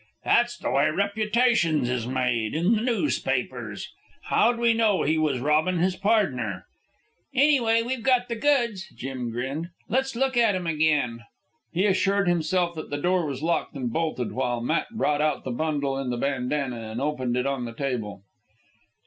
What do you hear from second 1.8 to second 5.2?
is made... in the noospapers. How'd we know he